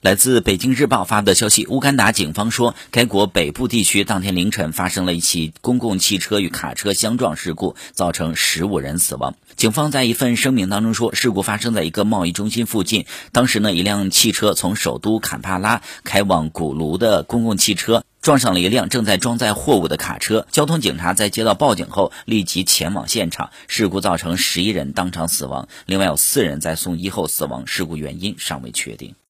[0.00, 9.34] 来自北京日报发的消息乌干达警方说该国北部地区当天凌晨发生了一起公共汽车与卡车相撞事故造成十五人死亡。
[9.56, 29.16] 警方在一份声明当中说事故发生在一个贸易中心附近当时呢一辆汽车从首都坎帕拉开往古卢的公共汽车撞上了一辆正在装载货物的卡车交通警察在接到报警后立即前往现场事故造成十一人当场死亡另外有四人在送医后死亡事故原因尚未确定。